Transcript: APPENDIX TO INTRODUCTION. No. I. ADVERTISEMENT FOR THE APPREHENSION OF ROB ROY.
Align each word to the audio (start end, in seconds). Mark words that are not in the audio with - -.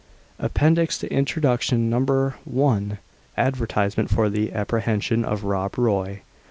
APPENDIX 0.39 0.97
TO 0.97 1.13
INTRODUCTION. 1.13 1.87
No. 1.87 2.33
I. 2.67 2.97
ADVERTISEMENT 3.37 4.09
FOR 4.09 4.29
THE 4.31 4.51
APPREHENSION 4.51 5.23
OF 5.23 5.43
ROB 5.43 5.77
ROY. 5.77 6.23